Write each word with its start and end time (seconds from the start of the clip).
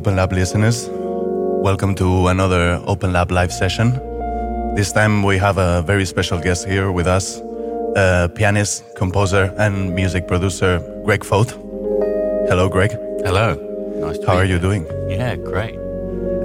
Open 0.00 0.16
Lab 0.16 0.32
listeners. 0.32 0.88
Welcome 1.62 1.94
to 1.96 2.28
another 2.28 2.80
Open 2.86 3.12
Lab 3.12 3.30
live 3.30 3.52
session. 3.52 4.00
This 4.74 4.92
time 4.92 5.22
we 5.22 5.36
have 5.36 5.58
a 5.58 5.82
very 5.82 6.06
special 6.06 6.40
guest 6.40 6.66
here 6.66 6.90
with 6.90 7.06
us, 7.06 7.38
uh, 7.96 8.28
pianist, 8.34 8.82
composer, 8.96 9.52
and 9.58 9.94
music 9.94 10.26
producer 10.26 10.80
Greg 11.04 11.22
Foat. 11.22 11.50
Hello, 12.48 12.70
Greg. 12.70 12.92
Hello. 13.26 13.56
Nice 14.00 14.16
to 14.16 14.26
How 14.26 14.36
are 14.36 14.44
you 14.46 14.52
here. 14.54 14.58
doing? 14.58 14.86
Yeah, 15.10 15.36
great. 15.36 15.76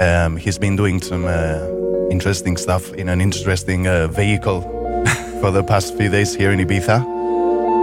Um, 0.02 0.36
he's 0.36 0.58
been 0.58 0.76
doing 0.76 1.02
some 1.02 1.24
uh, 1.24 1.66
interesting 2.12 2.58
stuff 2.58 2.94
in 2.96 3.08
an 3.08 3.22
interesting 3.22 3.88
uh, 3.88 4.10
vehicle 4.10 4.64
for 5.40 5.52
the 5.52 5.64
past 5.64 5.96
few 5.96 6.10
days 6.10 6.36
here 6.36 6.52
in 6.52 6.60
Ibiza. 6.60 7.00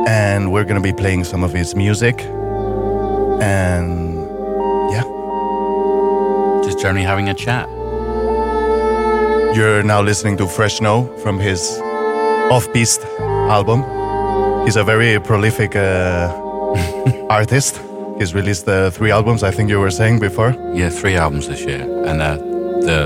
And 0.06 0.52
we're 0.52 0.64
going 0.64 0.82
to 0.82 0.82
be 0.82 0.92
playing 0.92 1.24
some 1.24 1.42
of 1.42 1.54
his 1.54 1.74
music. 1.74 2.18
Generally 6.82 7.06
having 7.06 7.28
a 7.28 7.34
chat. 7.34 7.68
you're 9.54 9.84
now 9.84 10.02
listening 10.02 10.36
to 10.36 10.48
Fresh 10.48 10.78
Snow 10.78 11.04
from 11.22 11.38
his 11.38 11.78
Off 12.50 12.66
Piste 12.72 13.04
album. 13.48 13.84
He's 14.64 14.74
a 14.74 14.82
very 14.82 15.20
prolific 15.20 15.76
uh, 15.76 16.32
artist. 17.30 17.80
He's 18.18 18.34
released 18.34 18.66
uh, 18.66 18.90
three 18.90 19.12
albums, 19.12 19.44
I 19.44 19.52
think 19.52 19.70
you 19.70 19.78
were 19.78 19.92
saying 19.92 20.18
before. 20.18 20.56
Yeah, 20.74 20.88
three 20.88 21.14
albums 21.14 21.46
this 21.46 21.60
year, 21.64 21.82
and 22.08 22.20
uh, 22.20 22.36
the 22.36 23.00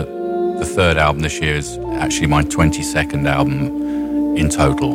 the 0.59 0.65
third 0.65 0.97
album 0.97 1.21
this 1.21 1.39
year 1.39 1.57
is 1.57 1.79
actually 2.01 2.29
my 2.29 2.43
twenty 2.45 2.83
second 2.83 3.27
album 3.27 4.37
in 4.39 4.49
total 4.49 4.93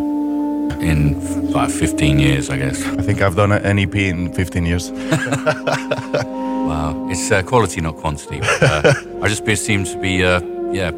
in 0.82 1.52
like 1.52 1.70
fifteen 1.70 2.18
years, 2.18 2.50
I 2.50 2.58
guess. 2.58 2.84
I 2.84 3.04
think 3.04 3.22
I've 3.22 3.36
done 3.36 3.52
an 3.52 3.78
EP 3.78 3.96
in 3.96 4.34
15 4.34 4.66
years. 4.66 4.90
It's 7.12 7.30
uh, 7.32 7.42
quality, 7.44 7.82
not 7.82 7.98
quantity. 7.98 8.40
But, 8.40 8.64
uh, 8.64 8.94
I 9.22 9.28
just 9.28 9.46
seem 9.66 9.84
to 9.84 9.98
be, 10.00 10.24
uh, 10.24 10.40
yeah, 10.72 10.92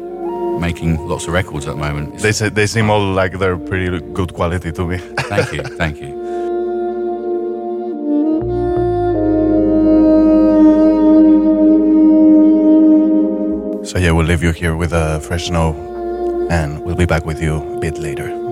making 0.60 0.96
lots 1.08 1.26
of 1.26 1.32
records 1.34 1.66
at 1.66 1.72
the 1.74 1.80
moment. 1.80 2.08
It's- 2.14 2.22
They 2.22 2.32
say 2.32 2.48
they 2.50 2.66
seem 2.66 2.88
all 2.88 3.04
like 3.12 3.38
they're 3.38 3.56
pretty 3.58 4.00
good 4.12 4.32
quality 4.32 4.70
to 4.72 4.86
me. 4.86 4.98
thank 5.32 5.52
you, 5.52 5.62
thank 5.62 6.00
you. 6.00 6.14
So 13.84 13.98
yeah, 13.98 14.12
we'll 14.12 14.26
leave 14.26 14.42
you 14.42 14.52
here 14.52 14.74
with 14.76 14.92
a 14.92 15.20
fresh 15.20 15.46
snow, 15.48 15.74
and 16.50 16.82
we'll 16.84 16.96
be 16.96 17.06
back 17.06 17.24
with 17.26 17.40
you 17.40 17.56
a 17.76 17.80
bit 17.80 17.98
later. 17.98 18.43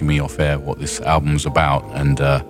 Asking 0.00 0.08
me 0.08 0.20
off 0.20 0.38
air 0.38 0.58
what 0.58 0.78
this 0.78 0.98
album's 1.02 1.44
about, 1.44 1.84
and 1.92 2.18
uh, 2.22 2.42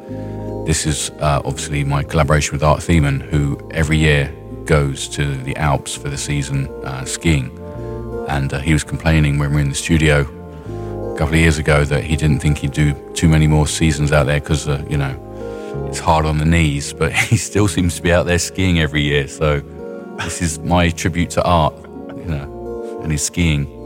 this 0.67 0.87
is 0.87 1.11
uh, 1.19 1.43
obviously 1.45 1.83
my 1.83 2.05
collaboration 2.05 2.53
with 2.53 2.63
Art 2.63 2.81
Themen, 2.81 3.19
who 3.19 3.59
every 3.73 3.99
year 3.99 4.33
goes 4.67 5.09
to 5.09 5.35
the 5.39 5.57
Alps 5.57 5.97
for 5.97 6.09
the 6.09 6.17
season 6.17 6.69
uh, 6.85 7.05
skiing. 7.05 7.51
And 8.29 8.55
uh, 8.55 8.61
he 8.61 8.73
was 8.73 8.85
complaining 8.85 9.41
when 9.41 9.51
we 9.51 9.57
were 9.57 9.63
in 9.63 9.69
the 9.69 9.75
studio 9.75 10.21
a 10.21 11.19
couple 11.19 11.35
of 11.35 11.41
years 11.41 11.59
ago 11.59 11.85
that 11.87 12.05
he 12.05 12.15
didn't 12.15 12.39
think 12.39 12.59
he'd 12.59 12.71
do 12.71 12.95
too 13.15 13.29
many 13.29 13.49
more 13.49 13.67
seasons 13.67 14.13
out 14.13 14.27
there 14.27 14.39
because, 14.39 14.69
uh, 14.69 14.87
you 14.89 14.97
know, 14.97 15.87
it's 15.89 15.99
hard 15.99 16.27
on 16.27 16.39
the 16.39 16.45
knees, 16.45 16.93
but 17.01 17.13
he 17.13 17.37
still 17.37 17.67
seems 17.67 17.97
to 17.97 18.03
be 18.03 18.13
out 18.13 18.27
there 18.27 18.39
skiing 18.39 18.79
every 18.79 19.03
year. 19.03 19.27
So, 19.27 19.59
this 20.19 20.41
is 20.41 20.61
my 20.61 20.91
tribute 20.91 21.31
to 21.31 21.43
Art, 21.43 21.75
you 22.17 22.27
know, 22.27 23.01
and 23.03 23.11
his 23.11 23.23
skiing. 23.23 23.80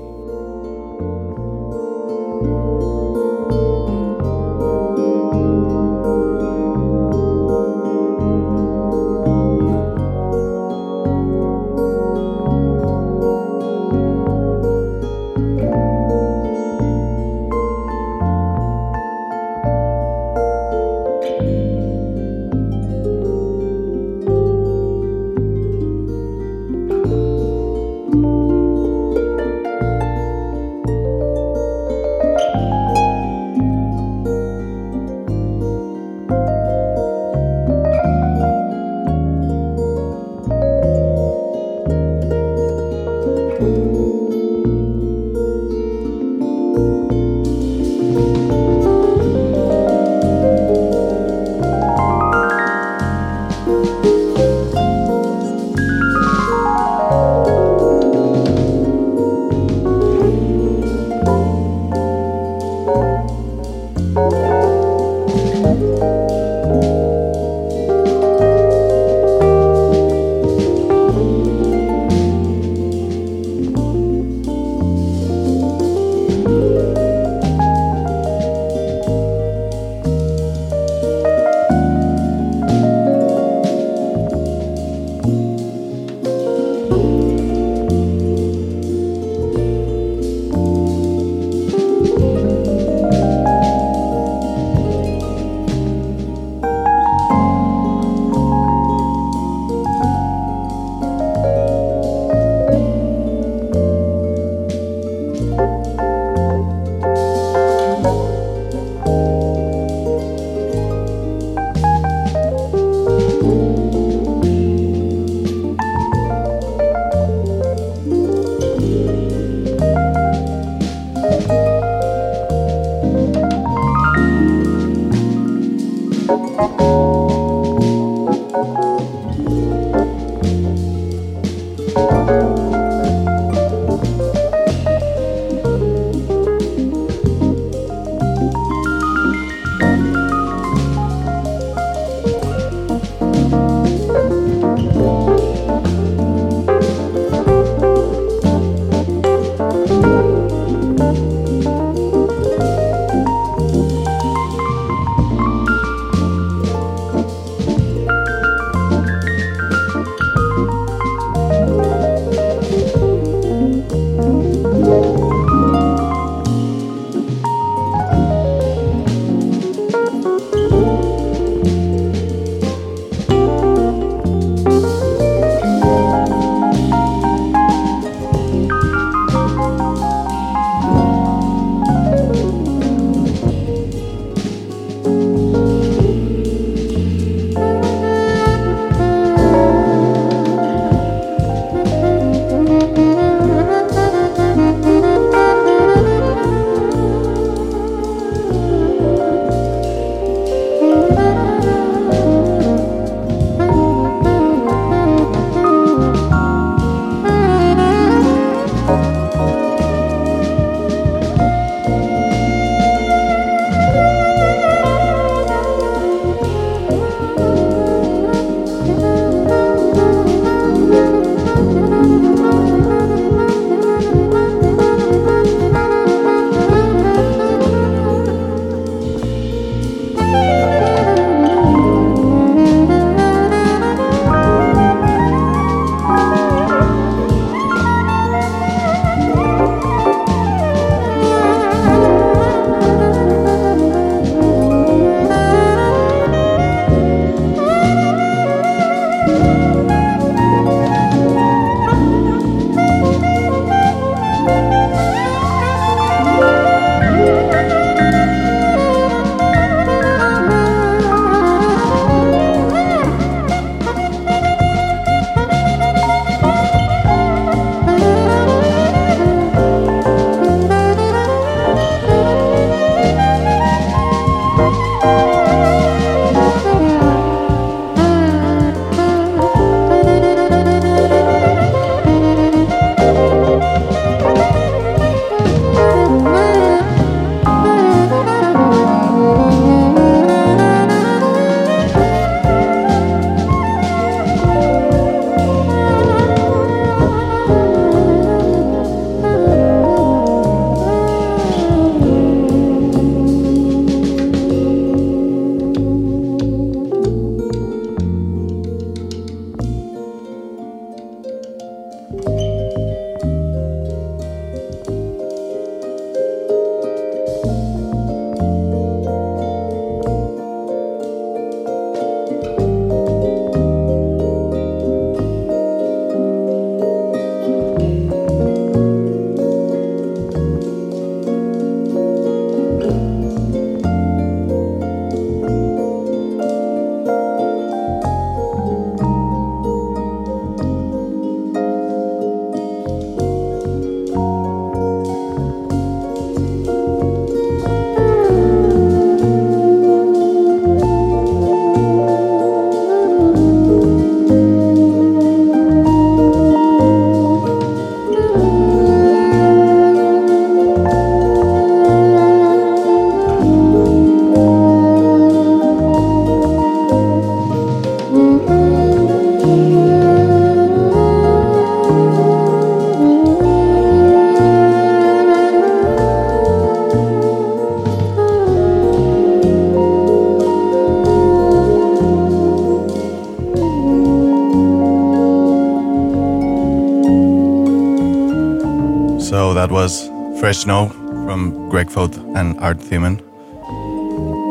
Snow 390.55 390.89
from 391.27 391.69
Greg 391.69 391.91
Foat 391.91 392.17
and 392.37 392.59
Art 392.61 392.81
Themen. 392.81 393.21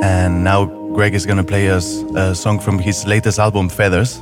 And 0.04 0.44
now 0.44 0.66
Greg 0.94 1.16
is 1.16 1.26
gonna 1.26 1.44
play 1.44 1.70
us 1.70 2.04
a 2.16 2.36
song 2.36 2.60
from 2.60 2.78
his 2.78 3.06
latest 3.08 3.40
album, 3.40 3.70
Feathers. 3.70 4.22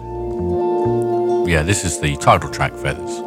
Yeah, 1.49 1.63
this 1.63 1.83
is 1.83 1.99
the 1.99 2.15
title 2.17 2.49
track, 2.49 2.73
Feathers. 2.73 3.19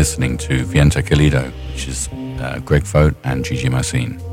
Listening 0.00 0.38
to 0.38 0.64
Viento 0.64 1.02
Calido, 1.02 1.52
which 1.72 1.86
is 1.86 2.08
uh, 2.40 2.58
Greg 2.64 2.86
Foat 2.86 3.14
and 3.22 3.44
Gigi 3.44 3.68
Masin. 3.68 4.29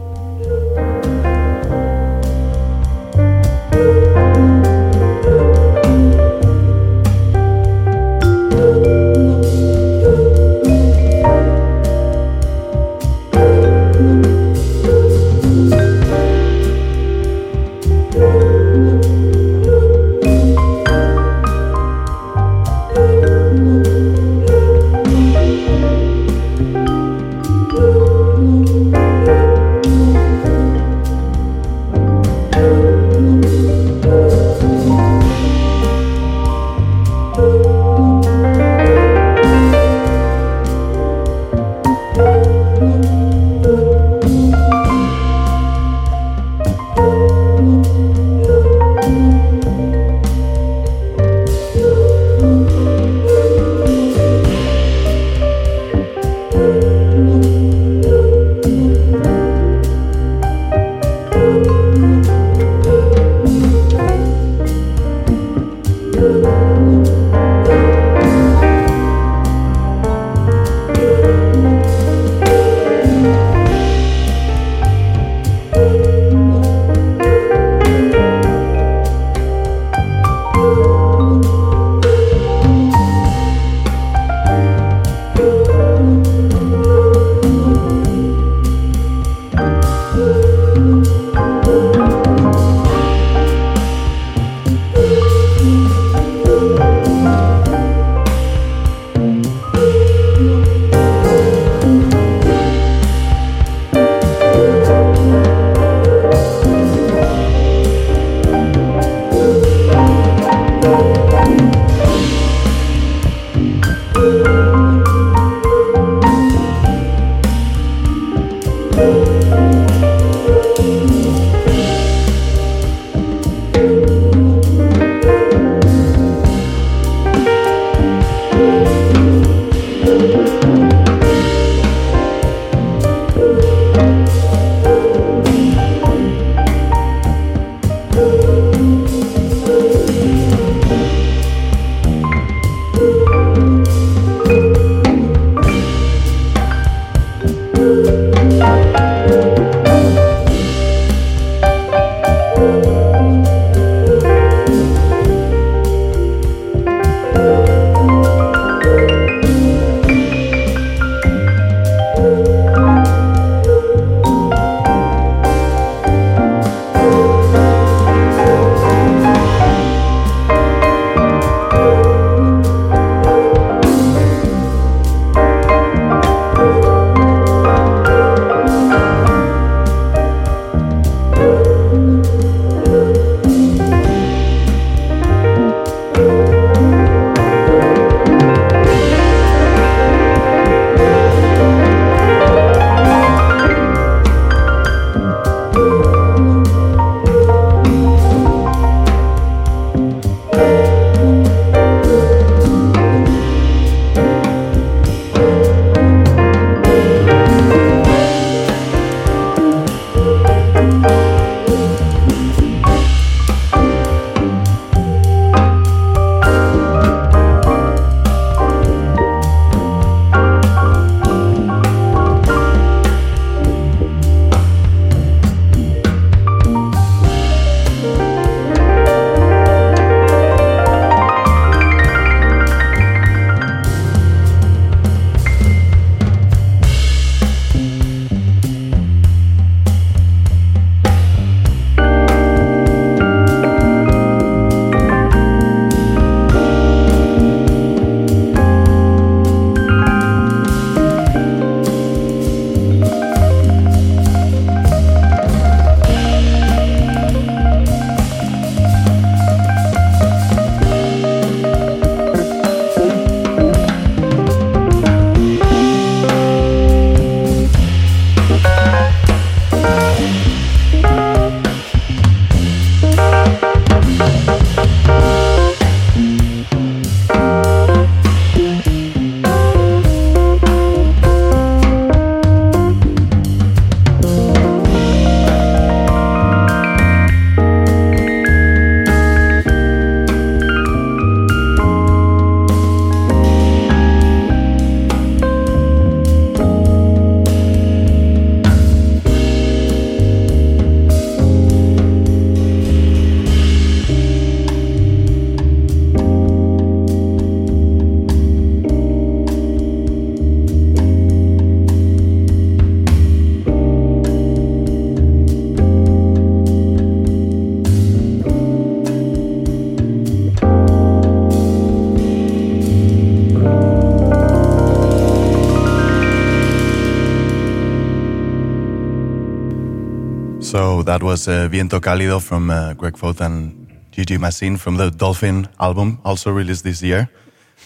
Was 331.28 331.50
uh, 331.50 331.68
Viento 331.68 332.00
Cálido 332.00 332.40
from 332.40 332.70
uh, 332.70 332.94
Greg 332.94 333.18
Foat 333.18 333.42
and 333.42 333.86
Gigi 334.14 334.38
Masin 334.38 334.78
from 334.78 334.96
the 334.96 335.12
Dolphin 335.12 335.68
album, 335.78 336.20
also 336.24 336.52
released 336.52 336.86
this 336.86 337.02
year. 337.02 337.28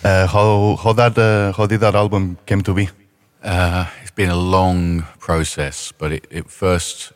Uh, 0.04 0.28
how 0.28 0.76
how 0.76 0.94
that 0.94 1.18
uh, 1.18 1.52
how 1.52 1.66
did 1.66 1.80
that 1.80 1.96
album 1.96 2.38
came 2.46 2.62
to 2.62 2.76
be? 2.76 2.88
Uh, 3.44 3.88
it's 4.04 4.12
been 4.12 4.30
a 4.30 4.36
long 4.36 5.08
process, 5.18 5.92
but 5.92 6.12
it, 6.12 6.28
it 6.30 6.52
first 6.52 7.14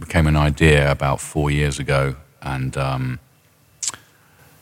became 0.00 0.26
an 0.26 0.34
idea 0.34 0.90
about 0.90 1.20
four 1.20 1.52
years 1.52 1.78
ago, 1.78 2.16
and 2.42 2.76
um, 2.76 3.20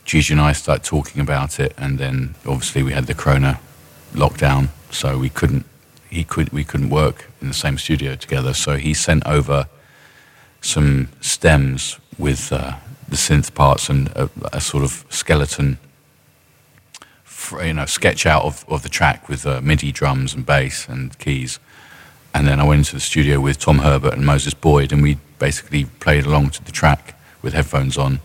Gigi 0.05 0.33
and 0.33 0.41
I 0.41 0.53
started 0.53 0.83
talking 0.83 1.23
about 1.23 1.59
it, 1.59 1.73
and 1.75 1.97
then 1.97 2.35
obviously 2.45 2.83
we 2.83 2.93
had 2.93 3.07
the 3.07 3.15
Corona 3.15 3.59
lockdown, 4.13 4.67
so 4.91 5.17
we 5.17 5.29
couldn't 5.29 5.65
he 6.11 6.23
could 6.23 6.53
we 6.53 6.63
couldn't 6.63 6.91
work 6.91 7.31
in 7.41 7.47
the 7.47 7.55
same 7.55 7.79
studio 7.79 8.13
together. 8.13 8.53
So 8.53 8.77
he 8.77 8.93
sent 8.93 9.25
over 9.25 9.67
some 10.61 11.09
stems 11.21 11.99
with 12.17 12.51
uh, 12.51 12.75
the 13.07 13.15
synth 13.15 13.53
parts 13.53 13.89
and 13.89 14.09
a, 14.09 14.29
a 14.53 14.61
sort 14.61 14.83
of 14.83 15.05
skeleton, 15.09 15.77
you 17.63 17.73
know, 17.73 17.85
sketch 17.85 18.25
out 18.25 18.43
of, 18.43 18.65
of 18.67 18.83
the 18.83 18.89
track 18.89 19.29
with 19.29 19.45
uh, 19.45 19.61
MIDI 19.61 19.91
drums 19.91 20.33
and 20.33 20.45
bass 20.45 20.87
and 20.87 21.17
keys. 21.19 21.59
And 22.33 22.47
then 22.47 22.59
I 22.59 22.63
went 22.63 22.79
into 22.79 22.95
the 22.95 23.01
studio 23.01 23.39
with 23.39 23.57
Tom 23.57 23.79
Herbert 23.79 24.13
and 24.13 24.25
Moses 24.25 24.53
Boyd, 24.53 24.91
and 24.91 25.01
we 25.01 25.17
basically 25.39 25.85
played 25.85 26.25
along 26.25 26.51
to 26.51 26.63
the 26.63 26.71
track 26.71 27.15
with 27.41 27.53
headphones 27.53 27.97
on. 27.97 28.19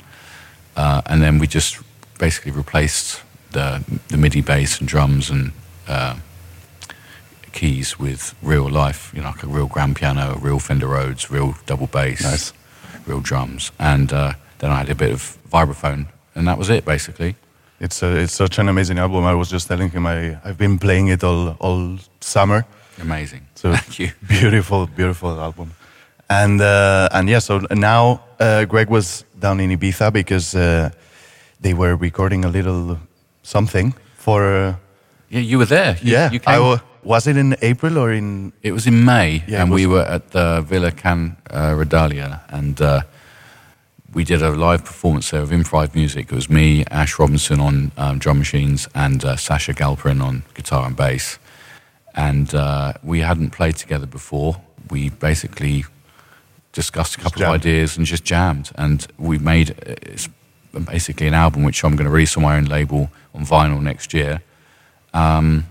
Uh, 0.77 1.01
and 1.07 1.23
then 1.23 1.39
we 1.39 1.47
just 1.47 1.79
basically 2.19 2.51
replaced 2.51 3.23
the, 3.53 3.83
the 4.09 4.17
MIDI 4.17 4.41
bass 4.41 4.79
and 4.79 4.89
drums 4.89 5.31
and 5.31 5.53
uh, 5.89 6.17
keys 7.55 7.99
with 7.99 8.35
real 8.43 8.69
life, 8.69 9.13
you 9.15 9.23
know, 9.23 9.31
like 9.31 9.43
a 9.45 9.47
real 9.47 9.67
grand 9.67 9.95
piano, 9.97 10.35
a 10.35 10.39
real 10.39 10.59
Fender 10.59 10.89
Rhodes, 10.89 11.31
real 11.31 11.55
double 11.67 11.87
bass, 11.87 12.23
Nice. 12.23 12.53
real 13.07 13.21
drums, 13.21 13.71
and 13.79 14.13
uh, 14.13 14.33
then 14.59 14.71
I 14.71 14.79
had 14.79 14.91
a 14.91 14.95
bit 14.95 15.13
of 15.13 15.39
vibraphone, 15.51 16.07
and 16.35 16.47
that 16.49 16.59
was 16.59 16.69
it 16.69 16.85
basically. 16.85 17.35
It's 17.81 18.03
uh, 18.03 18.23
it's 18.25 18.35
such 18.37 18.59
an 18.59 18.69
amazing 18.69 18.99
album. 18.99 19.25
I 19.25 19.35
was 19.35 19.51
just 19.53 19.69
telling 19.69 19.91
him 19.91 20.07
I 20.07 20.37
I've 20.45 20.57
been 20.59 20.79
playing 20.79 21.09
it 21.09 21.25
all 21.25 21.57
all 21.61 21.99
summer. 22.21 22.65
Amazing. 23.01 23.43
So 23.55 23.73
Thank 23.77 23.99
you. 23.99 24.11
beautiful, 24.29 24.87
beautiful 24.87 25.31
album. 25.41 25.71
And 26.29 26.61
uh, 26.61 27.09
and 27.13 27.29
yeah, 27.29 27.41
so 27.41 27.59
now 27.71 28.21
uh, 28.41 28.65
Greg 28.67 28.89
was 28.91 29.25
down 29.41 29.61
in 29.61 29.71
Ibiza 29.79 30.11
because 30.13 30.55
uh, 30.59 30.91
they 31.61 31.75
were 31.75 31.97
recording 31.97 32.45
a 32.45 32.49
little 32.49 32.99
something 33.43 33.95
for. 34.17 34.77
Yeah, 35.29 35.41
you 35.41 35.59
were 35.59 35.67
there. 35.67 35.97
You, 36.03 36.13
yeah, 36.13 36.31
you 36.31 36.41
I 36.47 36.57
came. 36.57 36.61
wa- 36.63 36.81
was 37.03 37.27
it 37.27 37.37
in 37.37 37.57
April 37.63 37.99
or 37.99 38.13
in? 38.13 38.53
It 38.63 38.73
was 38.73 38.87
in 38.87 39.05
May, 39.05 39.43
Yeah, 39.47 39.63
and 39.63 39.71
we 39.73 39.87
were 39.87 40.03
at 40.03 40.31
the 40.31 40.63
Villa 40.63 40.91
Can 40.93 41.37
uh, 41.51 41.75
Redalia, 41.75 42.41
and 42.49 42.81
uh, 42.81 43.03
we 44.15 44.25
did 44.25 44.43
a 44.43 44.51
live 44.51 44.85
performance 44.85 45.31
there 45.31 45.43
of 45.43 45.51
improv 45.51 45.95
music. 45.95 46.31
It 46.31 46.35
was 46.35 46.49
me, 46.49 46.85
Ash 46.91 47.19
Robinson 47.19 47.61
on 47.61 47.91
um, 47.97 48.19
drum 48.19 48.39
machines, 48.39 48.89
and 48.95 49.25
uh, 49.25 49.37
Sasha 49.37 49.75
Galperin 49.75 50.23
on 50.23 50.45
guitar 50.55 50.87
and 50.87 50.97
bass. 50.97 51.39
And 52.15 52.55
uh, 52.55 52.93
we 53.03 53.21
hadn't 53.21 53.51
played 53.51 53.77
together 53.77 54.07
before. 54.07 54.61
We 54.89 55.11
basically 55.11 55.85
discussed 56.73 57.17
a 57.17 57.21
couple 57.21 57.43
of 57.43 57.49
ideas 57.49 57.97
and 57.97 58.07
just 58.07 58.25
jammed. 58.25 58.71
And 58.77 59.07
we 59.19 59.39
made 59.39 59.71
uh, 59.71 59.95
it's 60.03 60.29
basically 60.73 61.27
an 61.27 61.35
album 61.35 61.65
which 61.65 61.83
I'm 61.85 61.97
going 61.97 62.07
to 62.07 62.11
release 62.11 62.37
on 62.37 62.43
my 62.45 62.57
own 62.57 62.65
label 62.67 63.11
on 63.35 63.45
vinyl 63.45 63.83
next 63.83 64.15
year. 64.15 64.43
Um, 65.15 65.67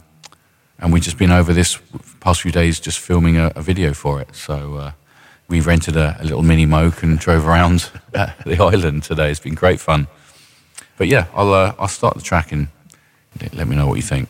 and 0.79 0.91
we've 0.91 1.03
just 1.03 1.17
been 1.17 1.31
over 1.31 1.53
this 1.53 1.77
past 2.19 2.41
few 2.41 2.51
days 2.51 2.79
just 2.79 2.99
filming 2.99 3.37
a, 3.37 3.51
a 3.55 3.61
video 3.61 3.93
for 3.93 4.19
it. 4.21 4.35
So 4.35 4.75
uh, 4.75 4.91
we 5.47 5.61
rented 5.61 5.95
a, 5.95 6.17
a 6.19 6.23
little 6.23 6.41
mini 6.41 6.65
moke 6.65 7.03
and 7.03 7.19
drove 7.19 7.45
around 7.47 7.91
the 8.11 8.57
island 8.59 9.03
today. 9.03 9.29
It's 9.29 9.39
been 9.39 9.53
great 9.55 9.79
fun. 9.79 10.07
But 10.97 11.07
yeah, 11.07 11.27
I'll 11.35 11.53
uh, 11.53 11.75
I'll 11.77 11.87
start 11.87 12.15
the 12.15 12.21
track 12.23 12.51
and 12.51 12.67
let- 13.41 13.53
let 13.53 13.67
me 13.67 13.75
know 13.75 13.87
what 13.87 13.95
you 13.95 14.01
think. 14.01 14.29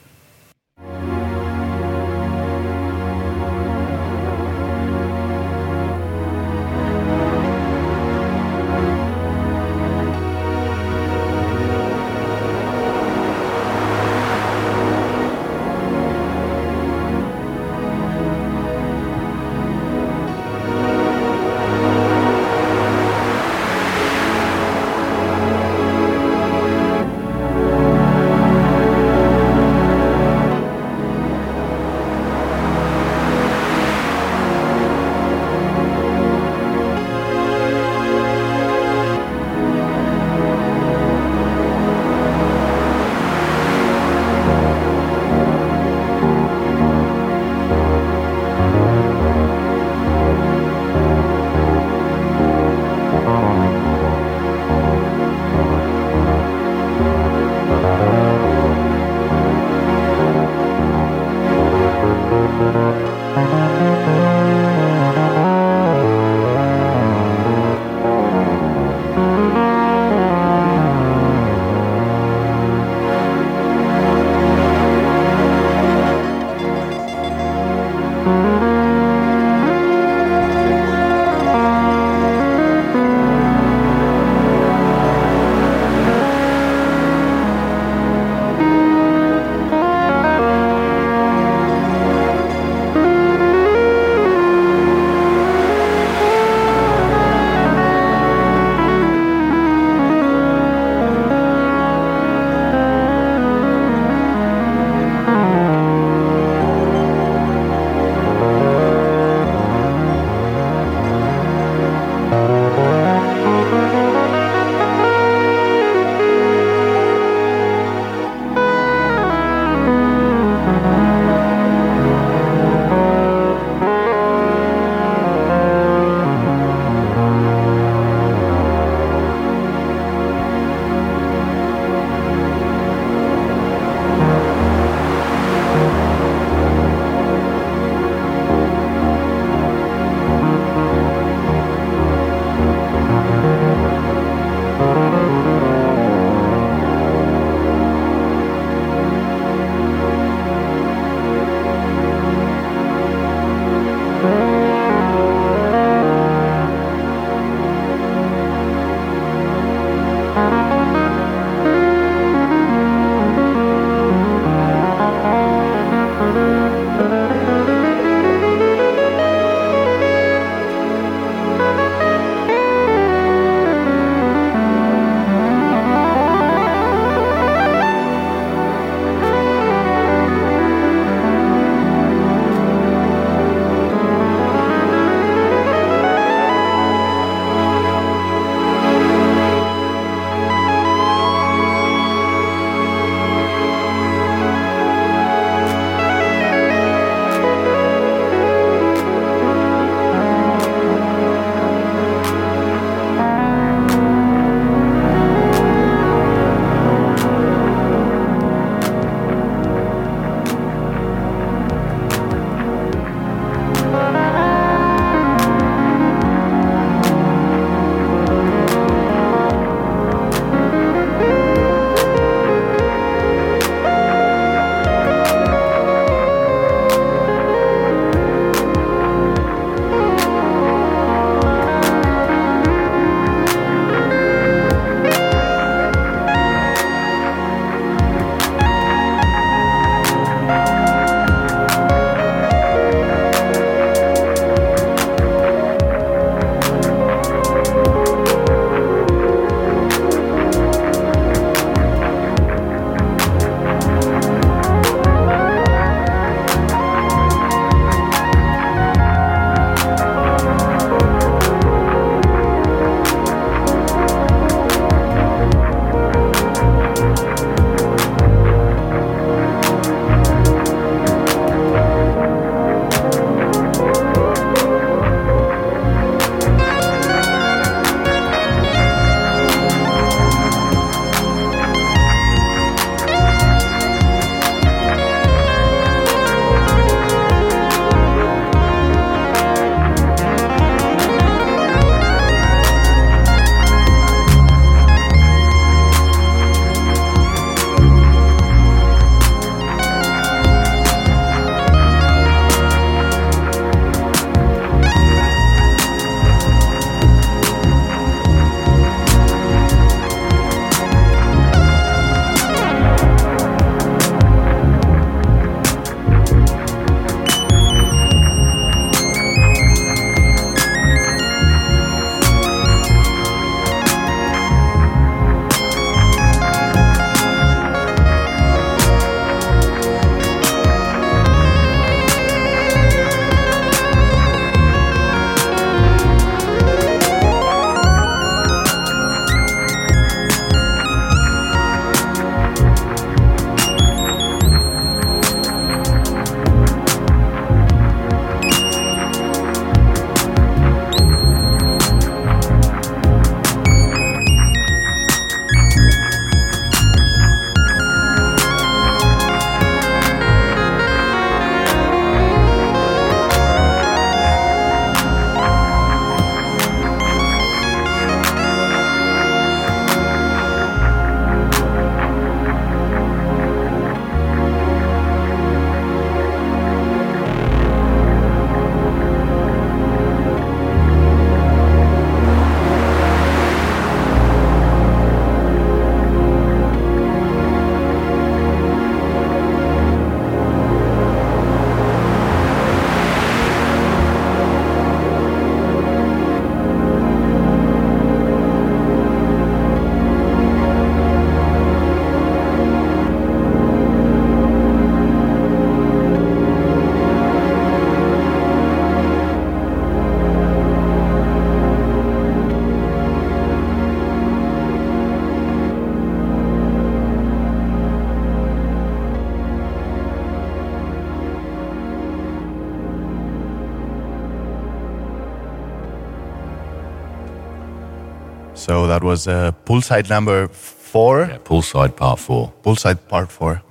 So 428.63 428.88
that 428.88 429.04
was 429.04 429.28
uh, 429.28 429.52
Poolside 429.65 430.10
number 430.10 430.47
four, 430.47 431.28
Yeah, 431.30 431.38
Poolside 431.43 431.97
Part 431.97 432.19
4. 432.19 432.54
Poolside 432.63 432.97
part 433.10 433.30
four, 433.30 433.62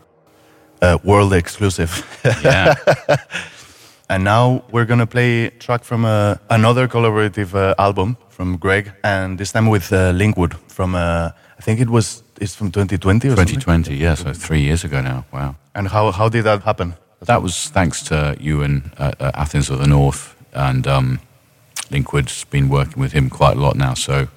uh, 0.83 0.99
world 1.03 1.33
exclusive. 1.33 1.91
Yeah. 2.45 2.75
and 4.11 4.23
now 4.23 4.63
we're 4.71 4.85
gonna 4.85 5.07
play 5.07 5.47
a 5.47 5.51
track 5.51 5.85
from 5.85 6.05
uh, 6.05 6.35
another 6.51 6.89
collaborative 6.89 7.55
uh, 7.55 7.75
album 7.79 8.17
from 8.29 8.59
Greg, 8.59 8.93
and 9.03 9.39
this 9.39 9.53
time 9.53 9.71
with 9.71 9.91
uh, 9.93 10.13
Linkwood 10.13 10.55
from 10.69 10.95
uh, 10.95 11.31
I 11.59 11.63
think 11.63 11.81
it 11.81 11.89
was 11.89 12.23
it's 12.39 12.55
from 12.55 12.71
2020 12.71 13.29
or 13.29 13.37
something. 13.37 13.61
2020, 13.61 13.97
yeah, 13.97 14.15
so 14.15 14.35
three 14.35 14.61
years 14.61 14.85
ago 14.85 15.01
now. 15.01 15.25
Wow. 15.33 15.55
And 15.75 15.89
how 15.89 16.11
how 16.13 16.29
did 16.29 16.45
that 16.45 16.65
happen? 16.65 16.95
That 17.21 17.43
was 17.43 17.71
thanks 17.71 18.03
to 18.09 18.37
you 18.39 18.63
and 18.63 18.91
uh, 18.99 19.13
uh, 19.21 19.31
Athens 19.35 19.71
of 19.71 19.79
the 19.79 19.87
North, 19.87 20.37
and 20.53 20.87
um, 20.87 21.19
Linkwood's 21.91 22.45
been 22.45 22.69
working 22.69 23.01
with 23.01 23.13
him 23.13 23.31
quite 23.31 23.57
a 23.57 23.61
lot 23.61 23.77
now. 23.77 23.95
So 23.95 24.29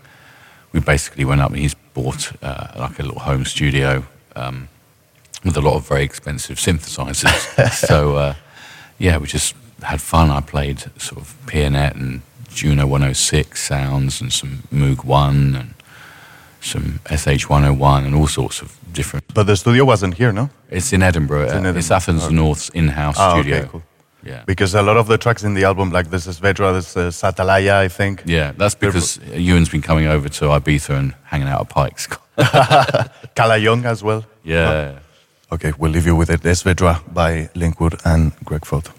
we 0.76 0.82
basically 0.82 1.24
went 1.26 1.40
up 1.42 1.52
and 1.52 1.60
he's 1.60 1.74
bought 1.94 2.34
uh, 2.44 2.68
like 2.76 3.00
a 3.00 3.04
little 3.04 3.22
home 3.22 3.46
studio 3.46 4.04
um, 4.36 4.68
with 5.46 5.56
a 5.56 5.62
lot 5.62 5.76
of 5.76 5.88
very 5.88 6.04
expensive 6.04 6.58
synthesizers. 6.58 7.72
so 7.88 8.18
uh, 8.18 8.34
yeah, 9.00 9.18
we 9.18 9.26
just 9.28 9.56
had 9.82 10.02
fun. 10.02 10.30
I 10.30 10.42
played 10.42 10.80
sort 10.98 11.22
of 11.22 11.34
Pianet 11.46 11.96
and 11.96 12.22
Juno 12.54 12.86
106 12.88 13.64
sounds 13.64 14.20
and 14.22 14.34
some 14.34 14.64
Moog 14.74 15.06
1 15.06 15.56
and 15.56 15.74
some 16.60 17.00
SH 17.10 17.48
101 17.50 18.04
and 18.06 18.14
all 18.14 18.28
sorts 18.28 18.62
of 18.62 18.78
different. 18.92 19.24
But 19.34 19.44
the 19.48 19.56
studio 19.56 19.86
wasn't 19.86 20.16
here, 20.16 20.34
no? 20.34 20.50
It's 20.70 20.92
in 20.92 21.02
Edinburgh. 21.04 21.44
It's 21.46 21.54
in 21.54 21.66
uh, 21.66 21.74
It's 21.74 21.92
Athens 21.92 22.30
North's 22.30 22.70
in-house 22.70 23.16
Ah, 23.18 23.34
studio. 23.36 23.58
okay, 23.60 23.68
cool. 23.72 23.84
Yeah. 24.26 24.44
Because 24.46 24.74
a 24.74 24.82
lot 24.82 24.98
of 24.98 25.08
the 25.08 25.18
tracks 25.18 25.44
in 25.44 25.54
the 25.54 25.64
album, 25.66 25.92
like 25.92 26.10
this 26.10 26.26
is 26.28 26.40
Vedra, 26.40 26.74
this 26.74 26.96
is 26.98 27.24
uh, 27.24 27.32
Satalaya, 27.32 27.76
I 27.76 27.88
think. 27.88 28.24
Yeah, 28.26 28.54
that's 28.58 28.76
because 28.76 29.20
Ewan's 29.34 29.70
been 29.70 29.82
coming 29.84 30.08
over 30.08 30.28
to 30.30 30.46
Ibiza 30.46 30.98
and 30.98 31.14
hanging 31.24 31.48
out 31.48 31.62
at 31.62 31.70
Pikes. 31.70 32.08
Kalayong 33.36 33.86
as 33.86 34.04
well. 34.04 34.26
yeah. 34.44 35.00
Okay, 35.52 35.72
we'll 35.78 35.92
leave 35.92 36.08
you 36.08 36.16
with 36.16 36.30
it. 36.32 36.44
It's 36.44 36.64
Vedra 36.64 37.02
by 37.14 37.50
Linkwood 37.54 38.02
and 38.04 38.34
Greg 38.44 38.66
Foat. 38.66 38.90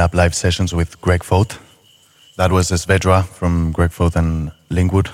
Lab 0.00 0.14
live 0.14 0.34
sessions 0.34 0.72
with 0.72 0.98
Greg 1.02 1.22
Foat. 1.22 1.58
That 2.38 2.50
was 2.50 2.70
Svedra 2.70 3.22
from 3.22 3.70
Greg 3.70 3.90
Foat 3.90 4.16
and 4.16 4.50
Linkwood. 4.70 5.10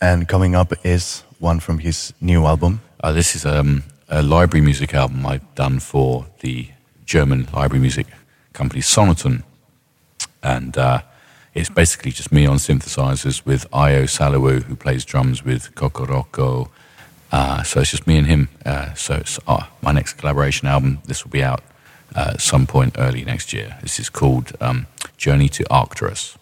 And 0.00 0.26
coming 0.26 0.54
up 0.54 0.72
is 0.86 1.22
one 1.38 1.60
from 1.60 1.80
his 1.80 2.14
new 2.18 2.46
album. 2.46 2.80
Uh, 3.02 3.12
this 3.12 3.36
is 3.36 3.44
um, 3.44 3.82
a 4.08 4.22
library 4.22 4.64
music 4.64 4.94
album 4.94 5.26
I've 5.26 5.54
done 5.54 5.80
for 5.80 6.24
the 6.40 6.68
German 7.04 7.46
library 7.52 7.82
music 7.82 8.06
company 8.54 8.80
Sonoton. 8.80 9.42
And 10.42 10.78
uh, 10.78 11.02
it's 11.52 11.68
basically 11.68 12.10
just 12.10 12.32
me 12.32 12.46
on 12.46 12.56
synthesizers 12.56 13.44
with 13.44 13.70
Ayo 13.70 14.04
Salawu, 14.04 14.62
who 14.62 14.76
plays 14.76 15.04
drums 15.04 15.44
with 15.44 15.74
Kokoroko. 15.74 16.70
Uh, 17.30 17.62
so 17.62 17.80
it's 17.80 17.90
just 17.90 18.06
me 18.06 18.16
and 18.16 18.28
him. 18.28 18.48
Uh, 18.64 18.94
so 18.94 19.16
it's 19.16 19.38
uh, 19.46 19.66
my 19.82 19.92
next 19.92 20.14
collaboration 20.14 20.68
album. 20.68 21.02
This 21.04 21.22
will 21.22 21.30
be 21.30 21.44
out 21.44 21.62
at 22.14 22.40
some 22.40 22.66
point 22.66 22.96
early 22.98 23.24
next 23.24 23.52
year. 23.52 23.76
This 23.82 23.98
is 23.98 24.08
called 24.08 24.52
um, 24.60 24.86
Journey 25.16 25.48
to 25.50 25.64
Arcturus. 25.70 26.36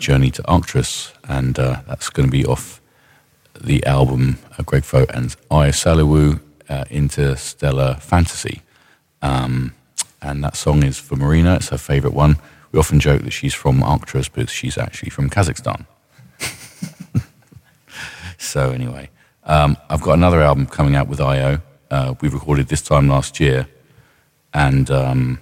Journey 0.00 0.30
to 0.32 0.46
Arcturus, 0.48 1.12
and 1.28 1.58
uh, 1.58 1.82
that's 1.86 2.08
going 2.08 2.26
to 2.26 2.32
be 2.32 2.44
off 2.44 2.80
the 3.60 3.84
album 3.84 4.38
uh, 4.58 4.62
Greg 4.62 4.84
Foat 4.84 5.10
and 5.14 5.36
Ayo 5.50 5.70
Salawu 5.70 6.40
uh, 6.68 6.84
Interstellar 6.90 7.96
Fantasy. 8.00 8.62
Um, 9.20 9.74
and 10.22 10.42
that 10.42 10.56
song 10.56 10.82
is 10.82 10.98
for 10.98 11.16
Marina, 11.16 11.56
it's 11.56 11.68
her 11.68 11.78
favourite 11.78 12.16
one. 12.16 12.38
We 12.72 12.78
often 12.78 12.98
joke 12.98 13.22
that 13.22 13.32
she's 13.32 13.52
from 13.52 13.82
Arcturus, 13.82 14.28
but 14.28 14.48
she's 14.48 14.78
actually 14.78 15.10
from 15.10 15.28
Kazakhstan. 15.28 15.84
so, 18.38 18.70
anyway, 18.70 19.10
um, 19.44 19.76
I've 19.90 20.02
got 20.02 20.14
another 20.14 20.40
album 20.40 20.66
coming 20.66 20.96
out 20.96 21.08
with 21.08 21.18
Ayo. 21.18 21.60
Uh, 21.90 22.14
we 22.22 22.28
recorded 22.28 22.68
this 22.68 22.80
time 22.80 23.08
last 23.08 23.38
year, 23.38 23.68
and 24.54 24.90
um, 24.90 25.40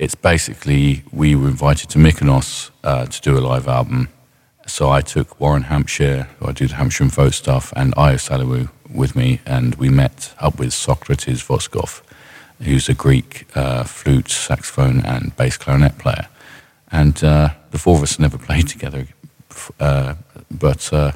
it's 0.00 0.14
basically 0.14 1.04
we 1.12 1.34
were 1.34 1.48
invited 1.48 1.90
to 1.90 1.98
Mykonos 1.98 2.70
uh, 2.82 3.04
to 3.04 3.20
do 3.20 3.38
a 3.38 3.42
live 3.52 3.68
album. 3.68 4.08
So 4.66 4.88
I 4.88 5.02
took 5.02 5.38
Warren 5.38 5.64
Hampshire, 5.64 6.26
who 6.38 6.48
I 6.48 6.52
do 6.52 6.66
the 6.66 6.76
Hampshire 6.76 7.06
Folk 7.10 7.34
stuff, 7.34 7.70
and 7.76 7.94
Ayo 7.96 8.16
Salawu 8.16 8.70
with 8.92 9.14
me, 9.14 9.40
and 9.44 9.74
we 9.74 9.90
met 9.90 10.32
up 10.38 10.58
with 10.58 10.72
Socrates 10.72 11.42
Voskov, 11.42 12.00
who's 12.62 12.88
a 12.88 12.94
Greek 12.94 13.46
uh, 13.54 13.84
flute, 13.84 14.30
saxophone, 14.30 15.04
and 15.04 15.36
bass 15.36 15.58
clarinet 15.58 15.98
player. 15.98 16.28
And 16.90 17.22
uh, 17.22 17.50
the 17.70 17.78
four 17.78 17.96
of 17.96 18.02
us 18.02 18.18
never 18.18 18.38
played 18.48 18.68
together, 18.68 19.06
uh, 19.78 20.14
but 20.50 20.90
uh, 20.94 21.12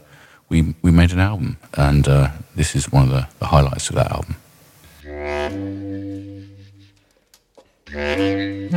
we 0.51 0.75
we 0.83 0.91
made 0.91 1.13
an 1.13 1.21
album, 1.21 1.57
and 1.73 2.07
uh, 2.07 2.29
this 2.55 2.77
is 2.77 2.93
one 2.93 3.05
of 3.05 3.11
the, 3.11 3.29
the 3.39 3.47
highlights 3.47 3.89
of 3.89 3.97
that 3.97 4.11
album. 4.13 4.37
Thank 7.95 8.73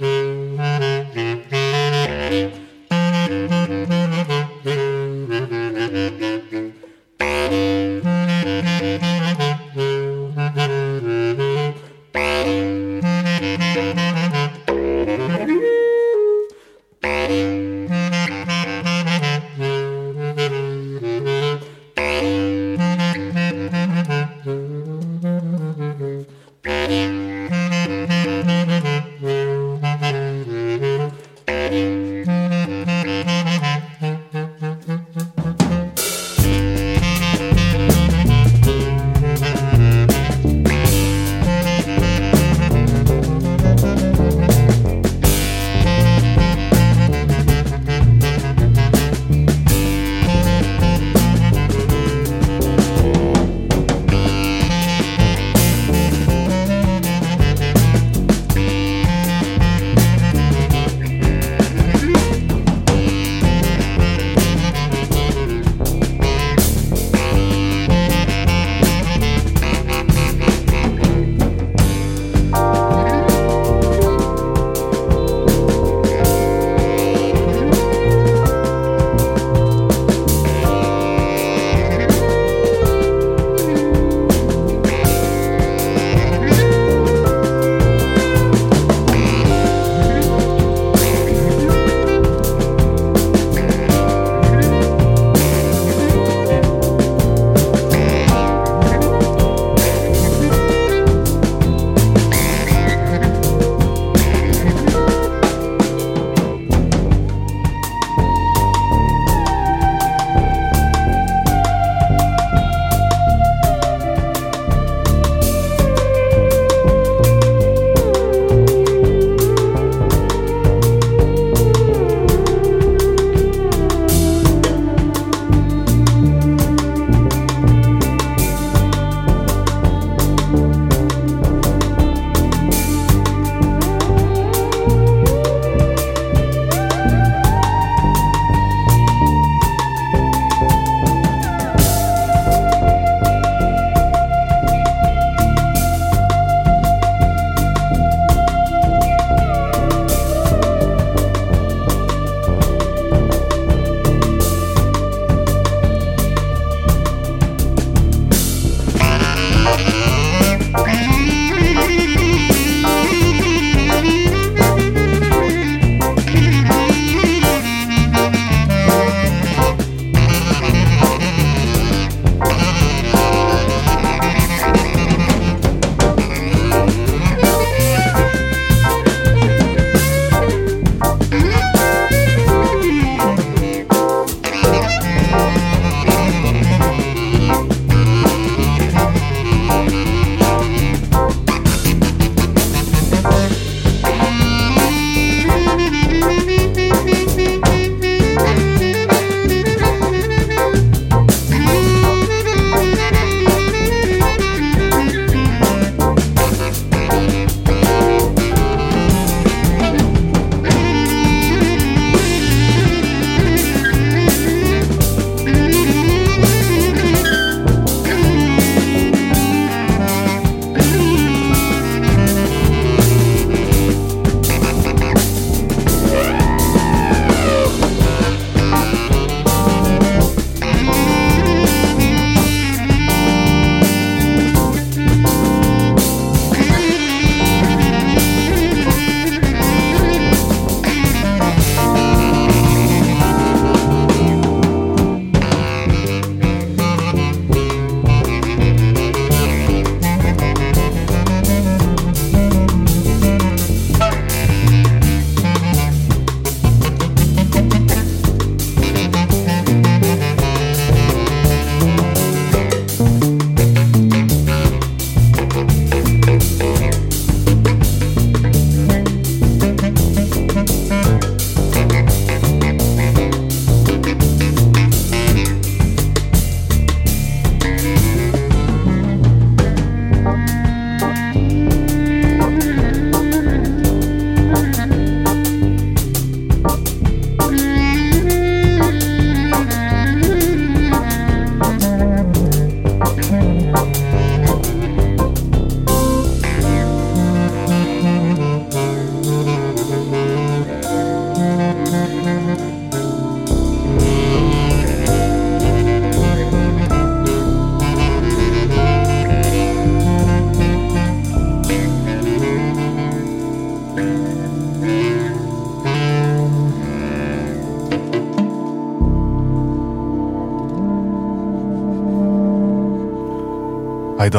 you. 0.00 1.01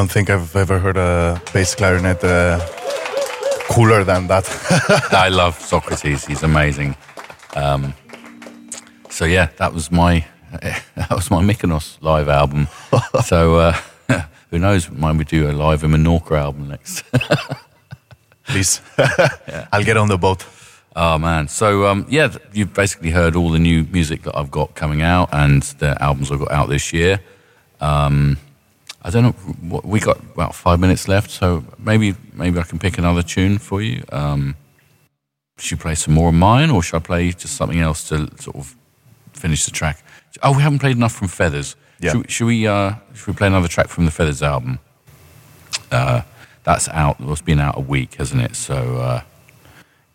Don't 0.03 0.11
think 0.11 0.29
I've 0.29 0.53
ever 0.57 0.79
heard 0.79 0.97
a 0.97 1.41
bass 1.53 1.75
clarinet 1.75 2.21
uh, 2.25 2.59
cooler 3.69 4.03
than 4.03 4.27
that. 4.27 4.45
I 5.13 5.29
love 5.29 5.57
Socrates. 5.57 6.25
He's 6.25 6.43
amazing. 6.43 6.97
Um, 7.55 7.93
so 9.09 9.23
yeah, 9.23 9.47
that 9.59 9.73
was 9.73 9.93
my 9.93 10.25
that 10.95 11.09
was 11.09 11.31
my 11.31 11.41
Mykonos 11.41 12.01
live 12.01 12.27
album. 12.27 12.67
so 13.23 13.55
uh, 13.55 13.73
who 14.49 14.59
knows? 14.59 14.91
Might 14.91 15.15
we 15.15 15.23
do 15.23 15.49
a 15.49 15.53
live 15.53 15.85
in 15.85 15.91
Menorca 15.91 16.37
album 16.37 16.67
next? 16.67 17.05
Please, 18.47 18.81
I'll 19.71 19.85
get 19.85 19.95
on 19.95 20.09
the 20.09 20.17
boat. 20.17 20.45
Oh 20.97 21.17
man! 21.17 21.47
So 21.47 21.85
um, 21.87 22.05
yeah, 22.09 22.35
you've 22.51 22.73
basically 22.73 23.11
heard 23.11 23.37
all 23.37 23.51
the 23.51 23.59
new 23.59 23.85
music 23.85 24.23
that 24.23 24.37
I've 24.37 24.51
got 24.51 24.75
coming 24.75 25.01
out 25.01 25.29
and 25.31 25.63
the 25.79 25.95
albums 26.03 26.29
I've 26.29 26.39
got 26.39 26.51
out 26.51 26.67
this 26.67 26.91
year. 26.91 27.21
Um, 27.79 28.37
I 29.03 29.09
don't 29.09 29.23
know. 29.23 29.31
What, 29.69 29.85
we 29.85 29.99
got 29.99 30.17
about 30.19 30.55
five 30.55 30.79
minutes 30.79 31.07
left, 31.07 31.29
so 31.29 31.63
maybe 31.77 32.15
maybe 32.33 32.59
I 32.59 32.63
can 32.63 32.79
pick 32.79 32.97
another 32.97 33.21
tune 33.23 33.57
for 33.57 33.81
you. 33.81 34.03
Um, 34.11 34.55
should 35.57 35.71
you 35.71 35.77
play 35.77 35.95
some 35.95 36.13
more 36.13 36.29
of 36.29 36.35
mine, 36.35 36.69
or 36.71 36.81
should 36.81 36.97
I 36.97 36.99
play 36.99 37.31
just 37.31 37.55
something 37.55 37.79
else 37.79 38.07
to 38.09 38.29
sort 38.41 38.55
of 38.55 38.75
finish 39.33 39.65
the 39.65 39.71
track? 39.71 40.03
Oh, 40.41 40.55
we 40.55 40.61
haven't 40.63 40.79
played 40.79 40.95
enough 40.95 41.13
from 41.13 41.27
Feathers. 41.27 41.75
Yeah. 41.99 42.11
Should, 42.11 42.31
should 42.31 42.45
we? 42.45 42.67
Uh, 42.67 42.93
should 43.13 43.27
we 43.27 43.33
play 43.33 43.47
another 43.47 43.67
track 43.67 43.87
from 43.89 44.05
the 44.05 44.11
Feathers 44.11 44.41
album? 44.41 44.79
Uh, 45.91 46.21
that's 46.63 46.87
out. 46.89 47.17
It's 47.19 47.41
been 47.41 47.59
out 47.59 47.77
a 47.77 47.81
week, 47.81 48.15
hasn't 48.15 48.41
it? 48.41 48.55
So. 48.55 48.75
Uh, 48.97 49.21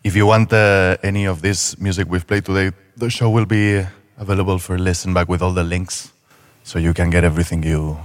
If 0.01 0.15
you 0.15 0.25
want 0.27 0.53
uh, 0.53 0.95
any 1.03 1.27
of 1.27 1.41
this 1.41 1.75
music 1.77 2.07
we've 2.09 2.25
played 2.25 2.45
today, 2.45 2.71
the 2.95 3.09
show 3.09 3.29
will 3.29 3.45
be 3.45 3.85
available 4.17 4.57
for 4.57 4.75
a 4.75 4.77
listen 4.77 5.13
back 5.13 5.27
with 5.27 5.41
all 5.41 5.53
the 5.53 5.63
links, 5.63 6.13
so 6.63 6.79
you 6.79 6.93
can 6.93 7.09
get 7.09 7.23
everything 7.23 7.63
you. 7.63 7.97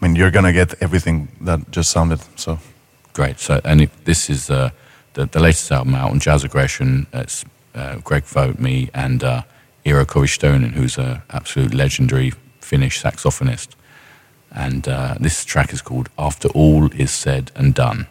I 0.00 0.06
mean, 0.06 0.16
you're 0.16 0.30
gonna 0.30 0.52
get 0.52 0.74
everything 0.82 1.28
that 1.40 1.70
just 1.70 1.90
sounded. 1.90 2.20
So 2.36 2.58
Great. 3.16 3.40
So, 3.40 3.62
and 3.64 3.88
this 4.04 4.28
is 4.28 4.50
uh, 4.50 4.68
the, 5.14 5.24
the 5.24 5.40
latest 5.40 5.72
album 5.72 5.94
out 5.94 6.10
on 6.10 6.20
Jazz 6.20 6.44
Aggression. 6.44 7.06
It's 7.14 7.46
uh, 7.74 7.96
Greg 8.04 8.24
Foat, 8.24 8.58
me, 8.58 8.90
and 8.92 9.24
uh, 9.24 9.40
Eero 9.86 10.04
Koivistoinen, 10.04 10.72
who's 10.72 10.98
an 10.98 11.22
absolute 11.30 11.72
legendary 11.72 12.34
Finnish 12.60 13.02
saxophonist. 13.02 13.68
And 14.50 14.86
uh, 14.86 15.14
this 15.18 15.46
track 15.46 15.72
is 15.72 15.80
called 15.80 16.10
After 16.18 16.48
All 16.48 16.92
Is 16.92 17.10
Said 17.10 17.52
and 17.54 17.72
Done. 17.74 18.06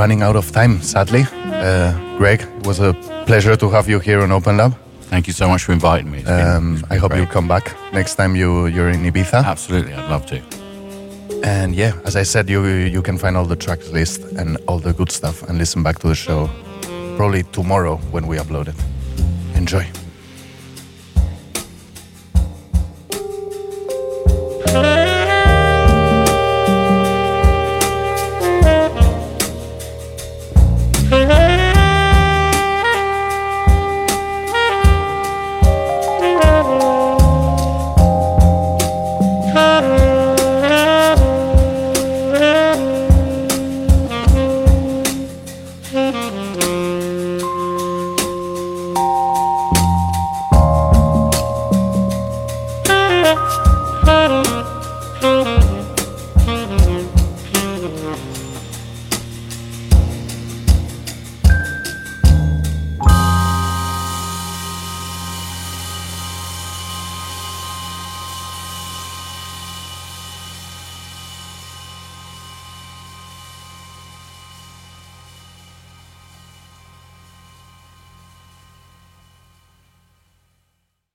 Running 0.00 0.22
out 0.22 0.36
of 0.36 0.50
time, 0.50 0.80
sadly. 0.80 1.24
Uh, 1.52 1.92
Greg, 2.18 2.40
it 2.40 2.66
was 2.66 2.80
a 2.80 2.92
pleasure 3.26 3.54
to 3.56 3.68
have 3.68 3.86
you 3.88 3.98
here 4.00 4.22
on 4.22 4.32
Open 4.32 4.56
Lab. 4.56 4.72
Thank 5.10 5.26
you 5.26 5.34
so 5.34 5.46
much 5.48 5.62
for 5.64 5.72
inviting 5.72 6.10
me. 6.10 6.22
Been- 6.22 6.46
Um, 6.56 6.84
I 6.90 6.96
hope 6.96 7.10
great. 7.10 7.18
you'll 7.20 7.32
come 7.34 7.48
back 7.48 7.64
next 7.92 8.14
time 8.16 8.34
you, 8.36 8.66
you're 8.74 8.90
in 8.94 9.04
Ibiza. 9.04 9.44
Absolutely, 9.44 9.92
I'd 9.92 10.08
love 10.10 10.24
to. 10.26 10.40
And 11.44 11.74
yeah, 11.74 11.92
as 12.04 12.16
I 12.16 12.24
said, 12.24 12.48
you 12.50 12.62
you 12.96 13.02
can 13.02 13.18
find 13.18 13.36
all 13.36 13.46
the 13.46 13.56
track 13.56 13.80
list 13.92 14.20
and 14.38 14.56
all 14.66 14.78
the 14.80 14.92
good 14.92 15.10
stuff 15.12 15.42
and 15.48 15.58
listen 15.58 15.82
back 15.82 15.98
to 15.98 16.08
the 16.08 16.14
show 16.14 16.48
probably 17.16 17.42
tomorrow 17.52 17.96
when 18.12 18.26
we 18.26 18.38
upload 18.38 18.68
it. 18.68 18.76
Enjoy. 19.56 19.84